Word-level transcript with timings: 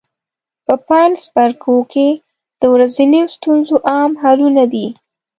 په 0.65 0.73
پیل 0.87 1.11
څپرکو 1.23 1.75
کې 1.91 2.07
د 2.59 2.61
ورځنیو 2.73 3.31
ستونزو 3.35 3.75
عام 3.91 4.11
حلونه 4.21 4.63
دي. 4.73 4.87